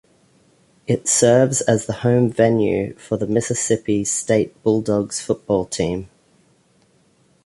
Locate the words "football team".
5.21-6.09